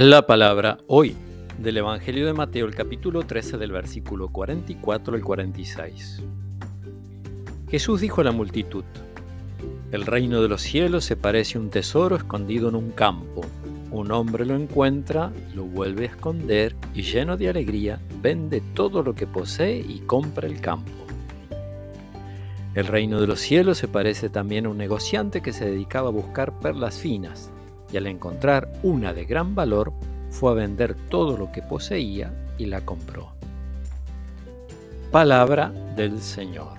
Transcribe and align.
La 0.00 0.28
palabra 0.28 0.78
hoy 0.86 1.16
del 1.58 1.78
Evangelio 1.78 2.24
de 2.24 2.32
Mateo, 2.32 2.66
el 2.66 2.74
capítulo 2.76 3.24
13 3.24 3.58
del 3.58 3.72
versículo 3.72 4.28
44 4.28 5.16
al 5.16 5.24
46. 5.24 6.22
Jesús 7.68 8.00
dijo 8.00 8.20
a 8.20 8.24
la 8.24 8.30
multitud, 8.30 8.84
El 9.90 10.06
reino 10.06 10.40
de 10.40 10.46
los 10.46 10.62
cielos 10.62 11.04
se 11.04 11.16
parece 11.16 11.58
a 11.58 11.60
un 11.62 11.70
tesoro 11.70 12.14
escondido 12.14 12.68
en 12.68 12.76
un 12.76 12.92
campo. 12.92 13.40
Un 13.90 14.12
hombre 14.12 14.46
lo 14.46 14.54
encuentra, 14.54 15.32
lo 15.56 15.64
vuelve 15.64 16.04
a 16.04 16.10
esconder 16.10 16.76
y 16.94 17.02
lleno 17.02 17.36
de 17.36 17.48
alegría 17.48 17.98
vende 18.22 18.62
todo 18.74 19.02
lo 19.02 19.16
que 19.16 19.26
posee 19.26 19.78
y 19.80 19.98
compra 20.06 20.46
el 20.46 20.60
campo. 20.60 20.92
El 22.76 22.86
reino 22.86 23.20
de 23.20 23.26
los 23.26 23.40
cielos 23.40 23.78
se 23.78 23.88
parece 23.88 24.28
también 24.28 24.66
a 24.66 24.68
un 24.68 24.78
negociante 24.78 25.40
que 25.40 25.52
se 25.52 25.64
dedicaba 25.64 26.06
a 26.06 26.12
buscar 26.12 26.56
perlas 26.60 26.98
finas 26.98 27.50
y 27.92 27.96
al 27.96 28.06
encontrar 28.06 28.68
una 28.82 29.12
de 29.12 29.24
gran 29.24 29.54
valor, 29.54 29.92
fue 30.30 30.50
a 30.50 30.54
vender 30.54 30.94
todo 31.08 31.36
lo 31.36 31.50
que 31.52 31.62
poseía 31.62 32.32
y 32.58 32.66
la 32.66 32.82
compró. 32.82 33.28
Palabra 35.10 35.72
del 35.96 36.20
Señor. 36.20 36.76